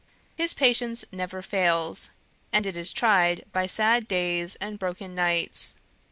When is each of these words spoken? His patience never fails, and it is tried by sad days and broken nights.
His 0.35 0.55
patience 0.55 1.05
never 1.11 1.43
fails, 1.43 2.09
and 2.51 2.65
it 2.65 2.75
is 2.75 2.91
tried 2.91 3.45
by 3.53 3.67
sad 3.67 4.07
days 4.07 4.55
and 4.55 4.79
broken 4.79 5.13
nights. 5.13 5.75